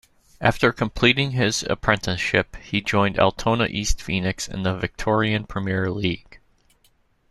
After 0.39 0.71
completing 0.71 1.29
his 1.33 1.61
apprenticeship 1.61 2.55
he 2.55 2.81
joined 2.81 3.19
Altona 3.19 3.65
East 3.67 4.01
Phoenix 4.01 4.47
in 4.47 4.63
the 4.63 4.73
Victorian 4.73 5.45
premier 5.45 5.91
league. 5.91 6.39